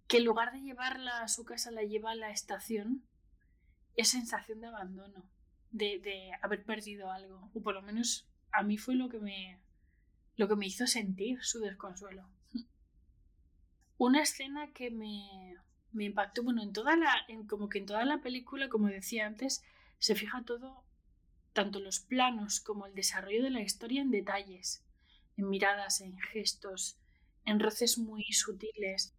[0.06, 3.02] que en lugar de llevarla a su casa la lleva a la estación,
[3.96, 5.24] es sensación de abandono,
[5.70, 9.58] de, de haber perdido algo, o por lo menos a mí fue lo que me,
[10.36, 12.28] lo que me hizo sentir su desconsuelo.
[13.96, 15.56] Una escena que me,
[15.92, 19.26] me impactó, bueno, en toda la, en, como que en toda la película, como decía
[19.26, 19.64] antes,
[19.98, 20.83] se fija todo
[21.54, 24.84] tanto los planos como el desarrollo de la historia en detalles,
[25.38, 26.98] en miradas, en gestos,
[27.46, 29.14] en roces muy sutiles,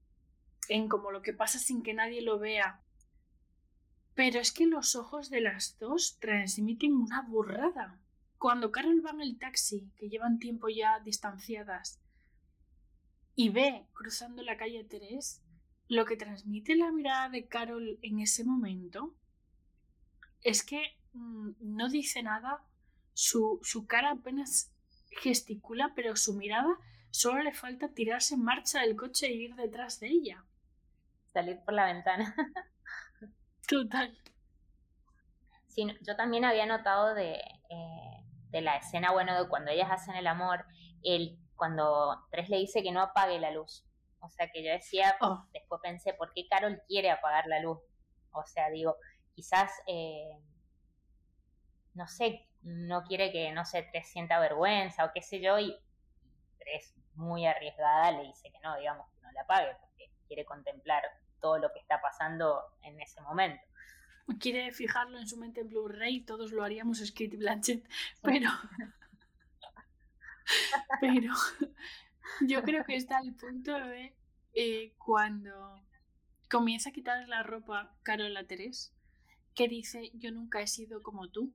[0.67, 2.83] en como lo que pasa sin que nadie lo vea.
[4.13, 7.99] Pero es que los ojos de las dos transmiten una burrada.
[8.37, 12.01] Cuando Carol va en el taxi, que llevan tiempo ya distanciadas,
[13.33, 15.41] y ve cruzando la calle Terés,
[15.87, 19.13] lo que transmite la mirada de Carol en ese momento
[20.41, 22.61] es que no dice nada,
[23.13, 24.71] su, su cara apenas
[25.21, 26.77] gesticula, pero su mirada
[27.09, 30.43] solo le falta tirarse en marcha del coche e ir detrás de ella.
[31.31, 32.35] Salir por la ventana.
[33.67, 34.17] Total.
[35.67, 40.15] Sí, yo también había notado de, eh, de la escena, bueno, de cuando ellas hacen
[40.15, 40.65] el amor,
[41.03, 43.85] el, cuando Tres le dice que no apague la luz.
[44.19, 45.45] O sea, que yo decía, oh.
[45.53, 47.79] después pensé, ¿por qué Carol quiere apagar la luz?
[48.31, 48.95] O sea, digo,
[49.33, 50.39] quizás eh,
[51.95, 55.75] no sé, no quiere que, no sé, Tres sienta vergüenza o qué sé yo, y
[56.59, 61.03] Tres, muy arriesgada, le dice que no, digamos, que no la pague, porque quiere contemplar
[61.39, 63.61] todo lo que está pasando en ese momento.
[64.39, 67.87] Quiere fijarlo en su mente en Blu-ray, todos lo haríamos Skate Blanchett,
[68.21, 68.49] pero.
[71.01, 71.33] pero.
[72.41, 74.15] Yo creo que está al punto de
[74.53, 75.79] eh, cuando
[76.49, 78.91] comienza a quitar la ropa Carola Terés,
[79.53, 81.53] que dice: Yo nunca he sido como tú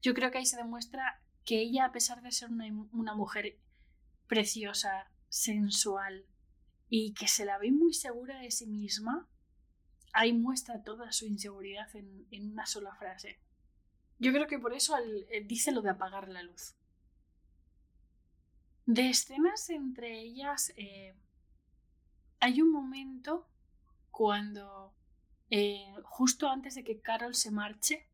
[0.00, 3.58] yo creo que ahí se demuestra que ella, a pesar de ser una, mujer
[4.26, 6.26] preciosa, sensual
[6.88, 9.28] y que se la ve muy segura de sí misma,
[10.12, 13.40] ahí muestra toda su inseguridad en, una sola frase.
[14.18, 16.74] Yo creo que por eso eh, dice lo de apagar la luz.
[18.86, 21.14] De escenas entre ellas, eh,
[22.40, 23.48] hay un momento
[24.10, 24.94] cuando,
[25.50, 28.07] eh, justo antes de que Carol se marche,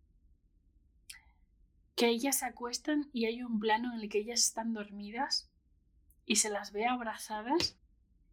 [1.95, 5.51] que ellas se acuestan y hay un plano en el que ellas están dormidas
[6.27, 7.79] y se las ve abrazadas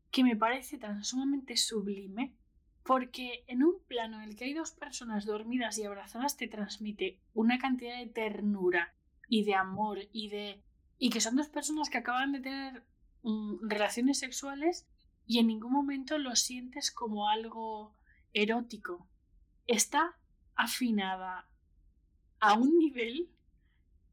[0.09, 2.35] que me parece tan sumamente sublime
[2.83, 7.19] porque en un plano en el que hay dos personas dormidas y abrazadas te transmite
[7.33, 8.95] una cantidad de ternura
[9.27, 10.63] y de amor y de
[10.97, 12.85] y que son dos personas que acaban de tener
[13.23, 14.87] mm, relaciones sexuales
[15.25, 17.95] y en ningún momento lo sientes como algo
[18.33, 19.07] erótico.
[19.67, 20.17] Está
[20.55, 21.49] afinada
[22.39, 23.29] a un nivel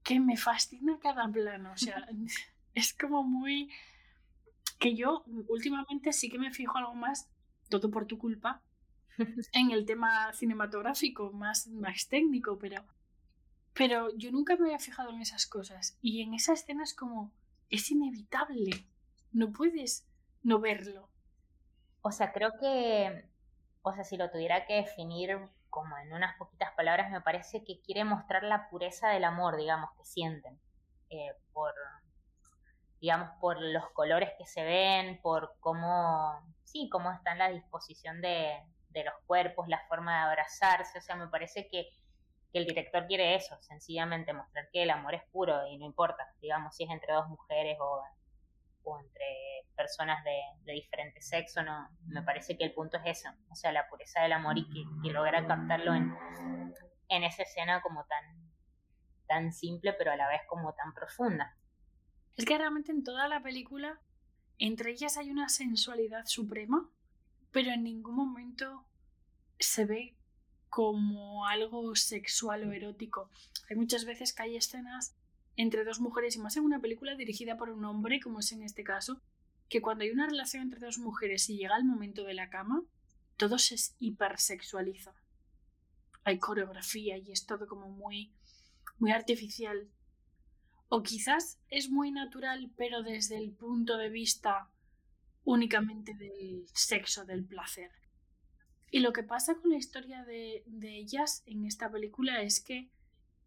[0.09, 1.73] que me fascina cada plano.
[1.73, 2.09] O sea,
[2.75, 3.71] es como muy...
[4.79, 7.31] que yo últimamente sí que me fijo algo más,
[7.69, 8.63] todo por tu culpa,
[9.53, 12.87] en el tema cinematográfico, más, más técnico, pero,
[13.75, 15.99] pero yo nunca me había fijado en esas cosas.
[16.01, 17.31] Y en esa escena es como,
[17.69, 18.87] es inevitable,
[19.33, 20.09] no puedes
[20.43, 21.11] no verlo.
[22.01, 23.27] O sea, creo que,
[23.83, 25.37] o sea, si lo tuviera que definir
[25.71, 29.91] como en unas poquitas palabras, me parece que quiere mostrar la pureza del amor, digamos,
[29.97, 30.61] que sienten,
[31.11, 31.75] eh, por,
[33.01, 38.21] digamos, por los colores que se ven, por cómo, sí, cómo está en la disposición
[38.21, 41.89] de, de los cuerpos, la forma de abrazarse, o sea, me parece que,
[42.53, 46.27] que el director quiere eso, sencillamente mostrar que el amor es puro y no importa,
[46.41, 48.03] digamos, si es entre dos mujeres o
[48.89, 49.25] o entre
[49.77, 53.73] personas de, de, diferente sexo, no, me parece que el punto es eso, o sea,
[53.73, 56.13] la pureza del amor y que, que logra captarlo en,
[57.09, 58.53] en esa escena como tan,
[59.27, 61.57] tan simple, pero a la vez como tan profunda.
[62.37, 64.01] Es que realmente en toda la película,
[64.59, 66.91] entre ellas hay una sensualidad suprema,
[67.53, 68.85] pero en ningún momento
[69.59, 70.17] se ve
[70.69, 73.31] como algo sexual o erótico.
[73.69, 75.17] Hay muchas veces que hay escenas
[75.59, 78.63] entre dos mujeres y más en una película dirigida por un hombre, como es en
[78.63, 79.21] este caso,
[79.69, 82.85] que cuando hay una relación entre dos mujeres y llega el momento de la cama,
[83.37, 85.13] todo se hipersexualiza.
[86.23, 88.33] Hay coreografía y es todo como muy,
[89.01, 89.91] muy artificial.
[90.89, 94.71] O quizás es muy natural, pero desde el punto de vista
[95.43, 97.91] únicamente del sexo, del placer.
[98.93, 102.93] Y lo que pasa con la historia de, de ellas en esta película es que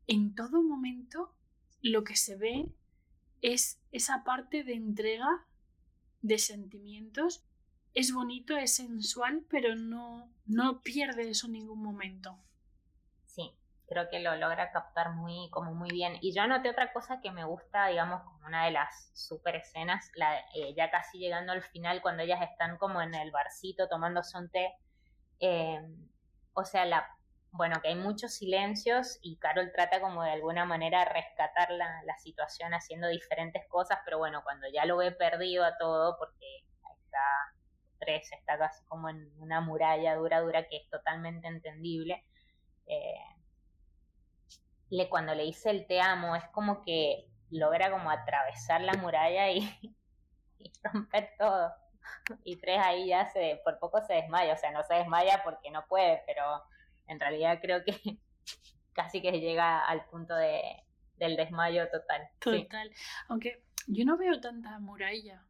[0.07, 1.33] en todo momento
[1.81, 2.67] lo que se ve
[3.41, 5.45] es esa parte de entrega
[6.21, 7.43] de sentimientos.
[7.93, 12.37] Es bonito, es sensual, pero no, no pierde eso en ningún momento.
[13.25, 13.53] Sí,
[13.87, 16.17] creo que lo logra captar muy, como muy bien.
[16.21, 20.09] Y yo anoté otra cosa que me gusta, digamos, como una de las super escenas,
[20.15, 24.21] la, eh, ya casi llegando al final, cuando ellas están como en el barcito tomando
[24.35, 24.71] un té.
[25.39, 25.81] Eh,
[26.53, 27.05] o sea, la
[27.51, 32.17] bueno, que hay muchos silencios y Carol trata como de alguna manera rescatar la, la,
[32.17, 36.45] situación haciendo diferentes cosas, pero bueno, cuando ya lo ve perdido a todo, porque
[36.83, 37.19] ahí está
[37.99, 42.25] tres, está casi como en una muralla dura, dura, que es totalmente entendible.
[42.87, 43.15] Eh,
[44.89, 49.49] le, cuando le dice el te amo, es como que logra como atravesar la muralla
[49.51, 49.59] y,
[50.59, 51.73] y romper todo.
[52.43, 55.69] Y tres ahí ya se, por poco se desmaya, o sea, no se desmaya porque
[55.69, 56.63] no puede, pero
[57.11, 57.93] en realidad creo que
[58.93, 60.61] casi que llega al punto de,
[61.17, 62.29] del desmayo total.
[62.39, 62.89] Total.
[63.27, 65.45] Aunque yo no veo tanta muralla,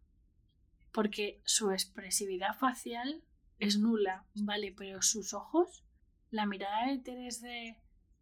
[0.92, 3.24] porque su expresividad facial
[3.60, 5.86] es nula, vale, pero sus ojos,
[6.32, 7.78] la mirada de Teres de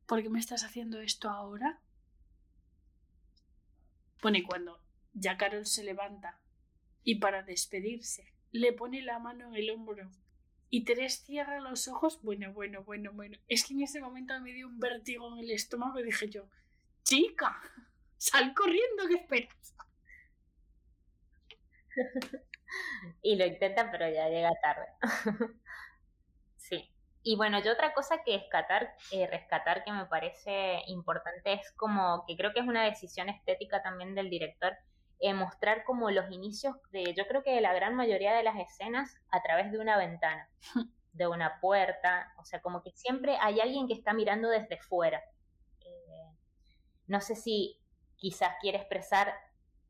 [0.06, 1.82] ¿por qué me estás haciendo esto ahora?
[4.22, 6.42] Pone cuando ya Carol se levanta
[7.04, 10.12] y para despedirse le pone la mano en el hombro
[10.70, 12.22] y Teres cierra los ojos.
[12.22, 13.38] Bueno, bueno, bueno, bueno.
[13.48, 16.48] Es que en ese momento me dio un vértigo en el estómago y dije yo,
[17.04, 17.60] chica,
[18.18, 19.76] sal corriendo, ¿qué esperas?
[23.22, 24.88] y lo intenta, pero ya llega tarde.
[26.58, 26.92] sí.
[27.24, 32.24] Y bueno, yo otra cosa que rescatar, eh, rescatar que me parece importante es como
[32.26, 34.78] que creo que es una decisión estética también del director,
[35.22, 38.58] eh, mostrar como los inicios de, yo creo que de la gran mayoría de las
[38.58, 40.50] escenas a través de una ventana,
[41.12, 45.22] de una puerta, o sea, como que siempre hay alguien que está mirando desde fuera.
[45.82, 46.38] Eh,
[47.08, 47.78] no sé si
[48.16, 49.34] quizás quiere expresar,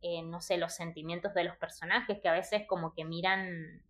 [0.02, 3.84] eh, no sé, los sentimientos de los personajes que a veces como que miran,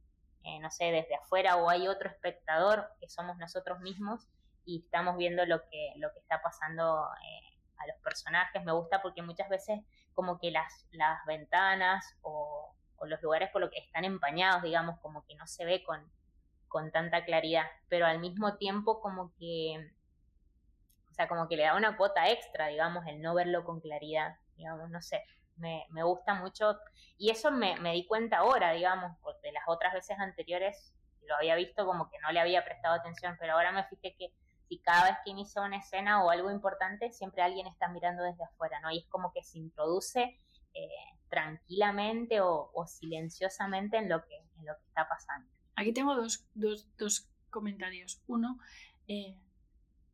[0.61, 4.27] no sé, desde afuera o hay otro espectador que somos nosotros mismos
[4.65, 7.07] y estamos viendo lo que, lo que está pasando
[7.79, 8.63] a los personajes.
[8.63, 9.81] Me gusta porque muchas veces
[10.13, 15.25] como que las, las ventanas o, los lugares por lo que están empañados, digamos, como
[15.25, 16.11] que no se ve con,
[16.67, 19.93] con tanta claridad, pero al mismo tiempo como que,
[21.09, 24.35] o sea, como que le da una cuota extra, digamos, el no verlo con claridad,
[24.57, 25.23] digamos, no sé,
[25.55, 26.77] me, me gusta mucho
[27.17, 30.93] y eso me, me di cuenta ahora, digamos, porque las otras veces anteriores
[31.29, 34.33] lo había visto como que no le había prestado atención, pero ahora me fijé que
[34.69, 38.43] y cada vez que inicia una escena o algo importante, siempre alguien está mirando desde
[38.43, 38.91] afuera, ¿no?
[38.91, 40.39] Y es como que se introduce
[40.73, 40.89] eh,
[41.27, 45.49] tranquilamente o, silenciosamente en lo, que, en lo que está pasando.
[45.75, 48.21] Aquí tengo dos, dos, dos comentarios.
[48.27, 48.59] Uno,
[49.07, 49.35] eh,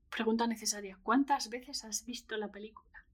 [0.10, 3.06] pregunta necesaria, ¿cuántas veces has visto la película?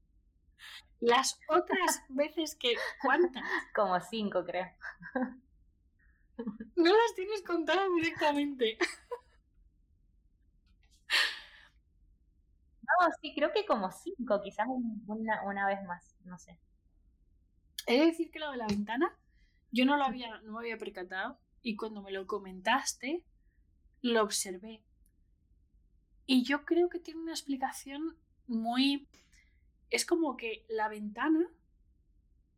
[1.00, 3.42] Las otras veces que, ¿cuántas?
[3.74, 4.70] Como cinco, creo.
[6.76, 8.78] No las tienes contadas directamente.
[12.82, 14.66] No, sí, creo que como cinco, quizás
[15.06, 16.58] una, una vez más, no sé.
[17.86, 19.16] He de decir que lo de la ventana,
[19.70, 23.24] yo no lo había, no me había percatado, y cuando me lo comentaste,
[24.02, 24.82] lo observé.
[26.26, 29.08] Y yo creo que tiene una explicación muy...
[29.90, 31.46] Es como que la ventana,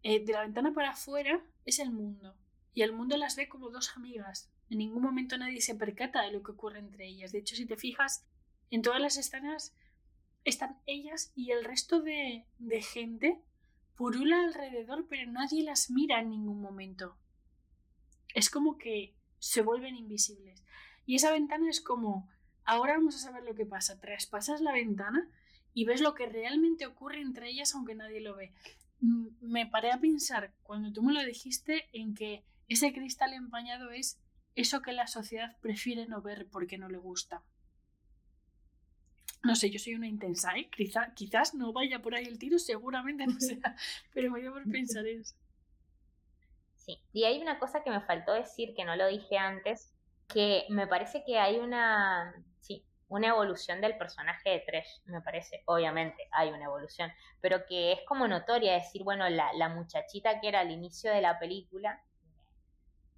[0.02, 2.34] eh, de la ventana para afuera, es el mundo.
[2.72, 4.50] Y el mundo las ve como dos amigas.
[4.70, 7.32] En ningún momento nadie se percata de lo que ocurre entre ellas.
[7.32, 8.24] De hecho, si te fijas,
[8.70, 9.74] en todas las escenas
[10.44, 13.40] están ellas y el resto de, de gente
[13.94, 17.16] purula alrededor, pero nadie las mira en ningún momento.
[18.34, 20.64] Es como que se vuelven invisibles.
[21.06, 22.28] Y esa ventana es como,
[22.64, 24.00] ahora vamos a saber lo que pasa.
[24.00, 25.28] Traspasas la ventana
[25.72, 28.52] y ves lo que realmente ocurre entre ellas aunque nadie lo ve.
[29.00, 33.90] Mm, me paré a pensar cuando tú me lo dijiste en que ese cristal empañado
[33.90, 34.18] es
[34.54, 37.42] eso que la sociedad prefiere no ver porque no le gusta.
[39.44, 40.70] No sé, yo soy una intensa, ¿eh?
[41.14, 43.76] quizás no vaya por ahí el tiro, seguramente no sea,
[44.14, 45.34] pero voy por pensar eso.
[46.76, 49.94] Sí, y hay una cosa que me faltó decir que no lo dije antes,
[50.28, 55.62] que me parece que hay una, sí, una evolución del personaje de Tresh, me parece,
[55.66, 60.48] obviamente hay una evolución, pero que es como notoria decir, bueno, la, la muchachita que
[60.48, 62.02] era al inicio de la película,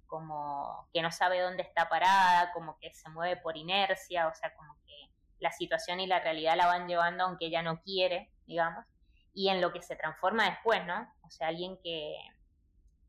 [0.07, 4.53] como que no sabe dónde está parada, como que se mueve por inercia, o sea,
[4.55, 8.85] como que la situación y la realidad la van llevando aunque ella no quiere, digamos,
[9.33, 11.13] y en lo que se transforma después, ¿no?
[11.23, 12.15] O sea, alguien que,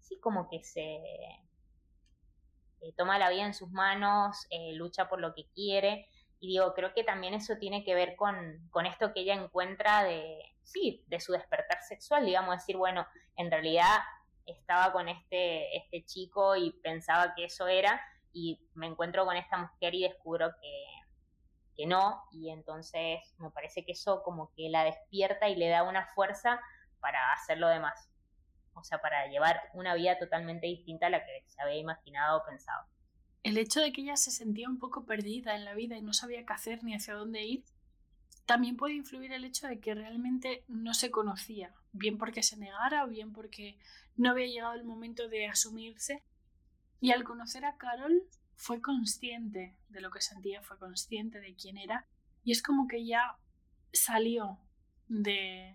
[0.01, 0.97] sí como que se
[2.81, 6.09] eh, toma la vida en sus manos, eh, lucha por lo que quiere.
[6.41, 10.05] Y digo, creo que también eso tiene que ver con, con esto que ella encuentra
[10.05, 13.99] de, sí, de su despertar sexual, digamos, decir, bueno, en realidad
[14.47, 18.01] estaba con este, este chico y pensaba que eso era,
[18.33, 20.85] y me encuentro con esta mujer y descubro que,
[21.79, 25.85] que no, y entonces me parece que eso como que la despierta y le da
[25.85, 26.61] una fuerza
[27.01, 28.11] para hacer lo demás
[28.79, 32.45] o sea, para llevar una vida totalmente distinta a la que se había imaginado o
[32.45, 32.87] pensado.
[33.43, 36.12] El hecho de que ella se sentía un poco perdida en la vida y no
[36.12, 37.64] sabía qué hacer ni hacia dónde ir,
[38.47, 43.05] también puede influir el hecho de que realmente no se conocía, bien porque se negara
[43.05, 43.79] o bien porque
[44.17, 46.23] no había llegado el momento de asumirse.
[47.01, 48.23] Y al conocer a Carol
[48.59, 52.07] fue consciente de lo que sentía, fue consciente de quién era
[52.44, 53.38] y es como que ya
[53.92, 54.59] salió
[55.07, 55.75] de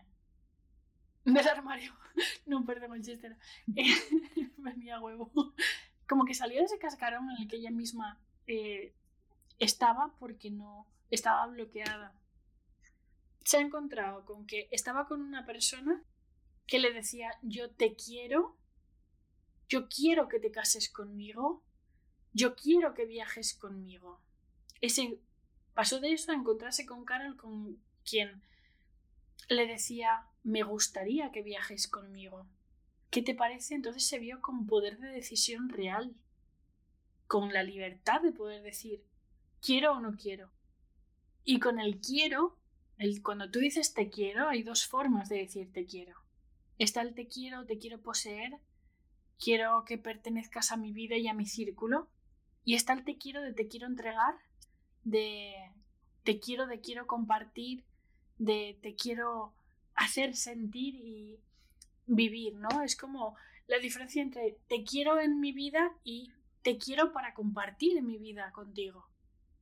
[1.25, 1.95] del armario
[2.45, 3.37] no, perdón, Manchester.
[4.57, 5.31] Venía huevo.
[6.07, 8.93] Como que salió de ese cascarón en el que ella misma eh,
[9.59, 12.15] estaba porque no estaba bloqueada.
[13.45, 16.03] Se ha encontrado con que estaba con una persona
[16.67, 18.57] que le decía yo te quiero,
[19.67, 21.63] yo quiero que te cases conmigo,
[22.33, 24.19] yo quiero que viajes conmigo.
[24.81, 25.19] Ese
[25.73, 28.41] pasó de eso a encontrarse con Carol con quien
[29.49, 32.47] le decía me gustaría que viajes conmigo.
[33.09, 33.75] ¿Qué te parece?
[33.75, 36.15] Entonces se vio con poder de decisión real,
[37.27, 39.03] con la libertad de poder decir
[39.61, 40.51] quiero o no quiero.
[41.43, 42.57] Y con el quiero,
[42.97, 46.17] el, cuando tú dices te quiero, hay dos formas de decir te quiero.
[46.79, 48.59] Está el te quiero, te quiero poseer,
[49.39, 52.09] quiero que pertenezcas a mi vida y a mi círculo.
[52.65, 54.35] Y está el te quiero de te quiero entregar,
[55.03, 55.53] de
[56.23, 57.83] te quiero, de quiero compartir,
[58.37, 59.53] de te quiero
[59.95, 61.39] hacer sentir y
[62.05, 62.81] vivir, ¿no?
[62.81, 63.35] Es como
[63.67, 68.51] la diferencia entre te quiero en mi vida y te quiero para compartir mi vida
[68.51, 69.07] contigo.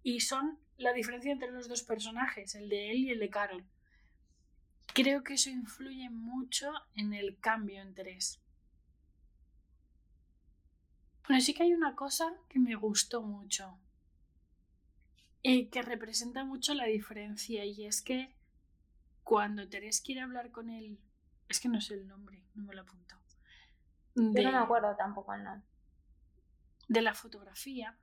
[0.04, 3.66] Y son la diferencia entre los dos personajes, el de él y el de Carol.
[4.94, 8.42] Creo que eso influye mucho en el cambio entre tres.
[11.28, 13.78] Bueno, sí que hay una cosa que me gustó mucho,
[15.44, 18.36] y eh, que representa mucho la diferencia, y es que
[19.24, 21.00] cuando Teresa quiere hablar con él,
[21.48, 23.16] es que no sé el nombre, no me lo apunto.
[24.16, 25.68] Yo no me acuerdo tampoco el nombre.
[26.88, 27.98] De la fotografía,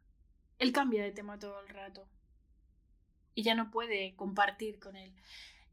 [0.59, 2.09] él cambia de tema todo el rato.
[3.35, 5.15] Y ya no puede compartir con él.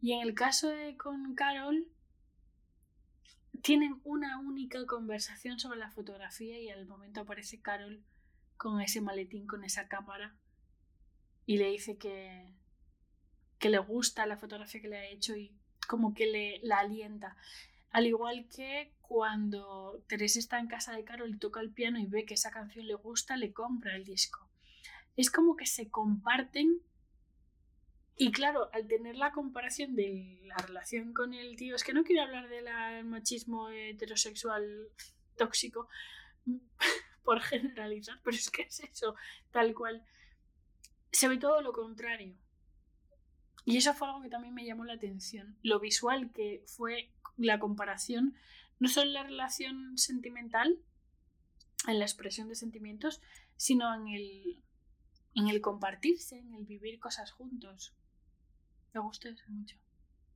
[0.01, 1.87] Y en el caso de con Carol,
[3.61, 8.03] tienen una única conversación sobre la fotografía y al momento aparece Carol
[8.57, 10.35] con ese maletín, con esa cámara,
[11.45, 12.53] y le dice que,
[13.59, 15.53] que le gusta la fotografía que le ha hecho y
[15.87, 17.35] como que le la alienta.
[17.91, 22.05] Al igual que cuando Teresa está en casa de Carol y toca el piano y
[22.05, 24.49] ve que esa canción le gusta, le compra el disco.
[25.15, 26.81] Es como que se comparten
[28.17, 32.03] y claro, al tener la comparación de la relación con el tío, es que no
[32.03, 32.65] quiero hablar del
[33.03, 34.89] machismo heterosexual
[35.35, 35.89] tóxico,
[37.23, 39.15] por generalizar, pero es que es eso,
[39.51, 40.05] tal cual.
[41.11, 42.37] Se ve todo lo contrario.
[43.65, 45.57] Y eso fue algo que también me llamó la atención.
[45.63, 48.35] Lo visual que fue la comparación,
[48.79, 50.79] no solo en la relación sentimental,
[51.87, 53.21] en la expresión de sentimientos,
[53.57, 54.63] sino en el,
[55.33, 57.93] en el compartirse, en el vivir cosas juntos.
[58.95, 59.75] Me gustó eso mucho.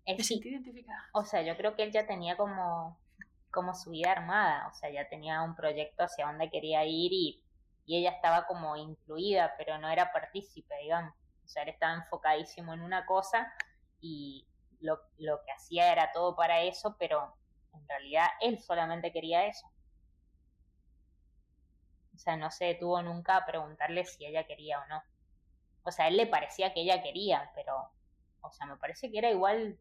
[0.05, 1.05] Me sentí identificada.
[1.13, 2.99] O sea, yo creo que él ya tenía como,
[3.51, 7.41] como su vida armada, o sea, ya tenía un proyecto hacia dónde quería ir y,
[7.85, 11.13] y ella estaba como incluida, pero no era partícipe, digamos.
[11.45, 13.49] O sea, él estaba enfocadísimo en una cosa
[14.01, 14.45] y
[14.81, 17.37] lo, lo que hacía era todo para eso, pero
[17.73, 19.65] en realidad él solamente quería eso.
[22.13, 25.01] O sea, no se detuvo nunca a preguntarle si ella quería o no.
[25.83, 27.89] O sea, a él le parecía que ella quería, pero,
[28.41, 29.79] o sea, me parece que era igual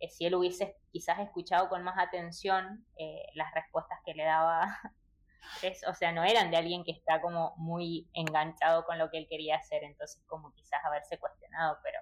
[0.00, 4.78] eh, si él hubiese quizás escuchado con más atención eh, las respuestas que le daba.
[5.88, 9.26] o sea, no eran de alguien que está como muy enganchado con lo que él
[9.28, 11.98] quería hacer, entonces como quizás haberse cuestionado, pero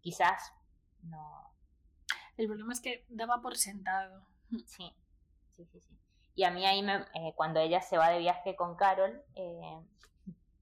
[0.00, 0.52] quizás
[1.02, 1.54] no.
[2.36, 4.26] El problema es que daba por sentado.
[4.66, 4.94] Sí,
[5.56, 5.98] sí, sí, sí.
[6.34, 9.80] Y a mí ahí, me, eh, cuando ella se va de viaje con Carol, eh,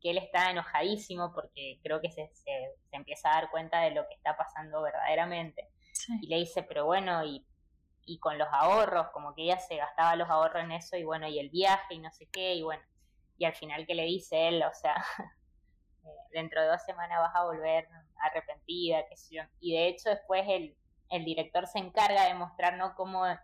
[0.01, 4.07] que él está enojadísimo porque creo que se, se, empieza a dar cuenta de lo
[4.09, 5.69] que está pasando verdaderamente.
[6.23, 7.47] Y le dice, pero bueno, y,
[8.07, 11.29] y con los ahorros, como que ella se gastaba los ahorros en eso, y bueno,
[11.29, 12.83] y el viaje, y no sé qué, y bueno,
[13.41, 14.95] y al final que le dice él, o sea,
[16.05, 17.89] eh, dentro de dos semanas vas a volver
[18.21, 19.43] arrepentida, qué sé yo.
[19.61, 20.77] Y de hecho después el,
[21.09, 23.39] el director se encarga de mostrarnos cómo eh,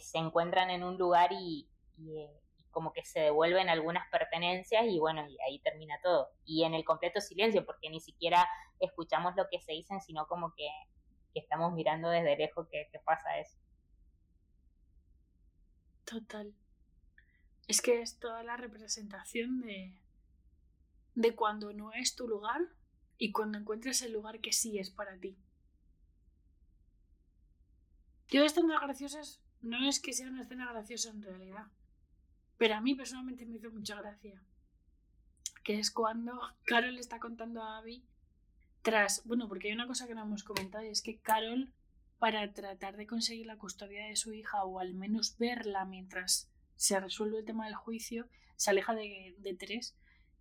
[0.00, 2.41] se encuentran en un lugar y, eh, y,
[2.72, 6.30] como que se devuelven algunas pertenencias y bueno, y ahí termina todo.
[6.44, 8.48] Y en el completo silencio, porque ni siquiera
[8.80, 10.68] escuchamos lo que se dicen, sino como que,
[11.34, 13.56] estamos mirando desde lejos que pasa eso.
[16.04, 16.54] Total.
[17.68, 19.98] Es que es toda la representación de,
[21.14, 22.60] de cuando no es tu lugar
[23.18, 25.38] y cuando encuentres el lugar que sí es para ti.
[28.28, 31.66] Yo estas graciosas no es que sea una escena graciosa en realidad,
[32.58, 34.40] pero a mí personalmente me hizo mucha gracia.
[35.64, 38.04] Que es cuando Carol está contando a Abby
[38.82, 41.72] tras, bueno, porque hay una cosa que no hemos comentado y es que Carol,
[42.18, 46.98] para tratar de conseguir la custodia de su hija o al menos verla mientras se
[46.98, 49.96] resuelve el tema del juicio, se aleja de, de Tres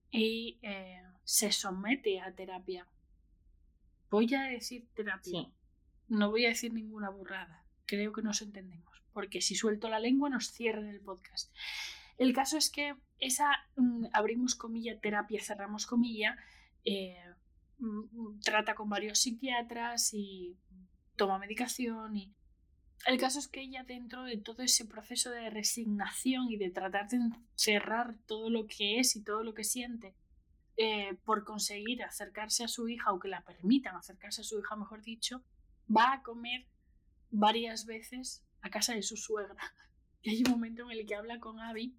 [0.09, 2.87] y eh, se somete a terapia.
[4.09, 5.47] Voy a decir terapia.
[6.07, 7.63] No voy a decir ninguna burrada.
[7.85, 11.53] Creo que nos entendemos porque si suelto la lengua nos cierran el podcast.
[12.21, 16.37] El caso es que esa, mm, abrimos comilla, terapia, cerramos comilla,
[16.85, 17.17] eh,
[17.79, 20.55] mm, trata con varios psiquiatras y
[21.15, 22.31] toma medicación y...
[23.07, 27.09] El caso es que ella dentro de todo ese proceso de resignación y de tratar
[27.09, 27.17] de
[27.55, 30.13] cerrar todo lo que es y todo lo que siente
[30.77, 34.75] eh, por conseguir acercarse a su hija o que la permitan acercarse a su hija,
[34.75, 35.43] mejor dicho,
[35.89, 36.67] va a comer
[37.31, 39.57] varias veces a casa de su suegra.
[40.23, 41.97] Y hay un momento en el que habla con Abby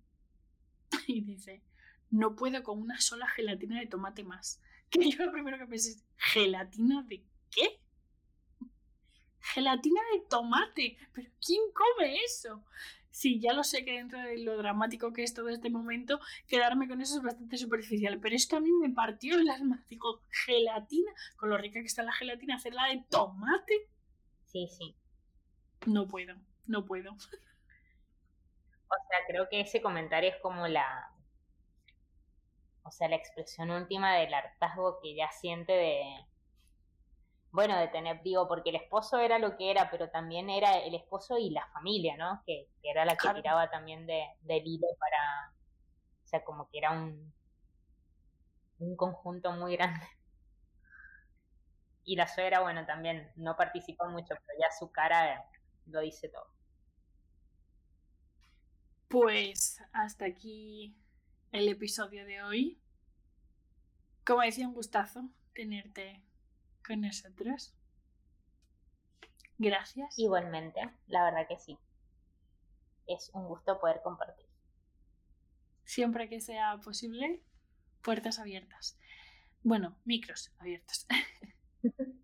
[1.07, 1.62] y dice,
[2.11, 4.61] no puedo con una sola gelatina de tomate más.
[4.93, 7.80] Que yo lo primero que pensé es, ¿gelatina de qué?
[9.40, 10.99] Gelatina de tomate.
[11.14, 12.62] ¿Pero quién come eso?
[13.11, 16.88] Sí, ya lo sé que dentro de lo dramático que es todo este momento, quedarme
[16.88, 18.20] con eso es bastante superficial.
[18.20, 19.82] Pero es que a mí me partió el alma.
[19.88, 23.88] Digo, gelatina, con lo rica que está la gelatina, hacerla de tomate.
[24.45, 24.95] Sí, sí.
[25.86, 26.36] No puedo
[26.66, 27.16] no puedo.
[28.93, 31.11] O sea, creo que ese comentario es como la,
[32.84, 36.26] o sea, la expresión última del hartazgo que ella siente de,
[37.51, 40.95] bueno, de tener, digo, porque el esposo era lo que era, pero también era el
[40.95, 42.43] esposo y la familia, ¿no?
[42.47, 45.53] Que, era la que tiraba también de, del hilo para,
[46.24, 47.32] o sea, como que era un,
[48.78, 50.07] un conjunto muy grande.
[52.05, 55.45] Y la suegra, bueno, también no participó mucho, pero ya su cara
[55.86, 56.47] lo dice todo.
[59.13, 60.97] Pues hasta aquí
[61.51, 62.81] el episodio de hoy.
[64.25, 66.25] Como decía, un gustazo tenerte
[66.83, 67.75] con nosotros.
[69.59, 70.19] Gracias.
[70.19, 71.77] Igualmente, la verdad que sí.
[73.07, 74.47] Es un gusto poder compartir.
[75.85, 77.43] Siempre que sea posible,
[78.01, 78.99] puertas abiertas.
[79.63, 81.07] Bueno, micros abiertos.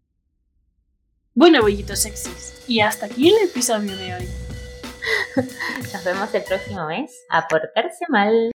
[1.35, 2.65] bueno, bollitos sexys.
[2.67, 4.58] Y hasta aquí el episodio de hoy.
[5.93, 7.11] Nos vemos el próximo mes.
[7.31, 8.51] A portarse mal.